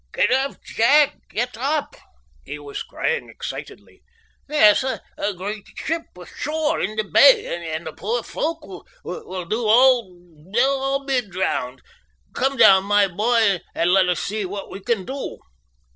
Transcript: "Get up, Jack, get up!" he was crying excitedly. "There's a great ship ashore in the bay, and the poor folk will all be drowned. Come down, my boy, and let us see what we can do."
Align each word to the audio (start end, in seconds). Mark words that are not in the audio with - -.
"Get 0.13 0.31
up, 0.31 0.59
Jack, 0.63 1.15
get 1.29 1.55
up!" 1.57 1.95
he 2.43 2.57
was 2.57 2.81
crying 2.81 3.29
excitedly. 3.29 4.01
"There's 4.47 4.83
a 4.83 4.99
great 5.35 5.67
ship 5.75 6.01
ashore 6.19 6.81
in 6.81 6.95
the 6.95 7.03
bay, 7.03 7.71
and 7.75 7.85
the 7.85 7.93
poor 7.93 8.23
folk 8.23 8.65
will 8.65 8.87
all 9.67 11.05
be 11.05 11.21
drowned. 11.29 11.83
Come 12.33 12.57
down, 12.57 12.85
my 12.85 13.09
boy, 13.09 13.59
and 13.75 13.91
let 13.93 14.09
us 14.09 14.21
see 14.21 14.43
what 14.43 14.71
we 14.71 14.79
can 14.79 15.05
do." 15.05 15.37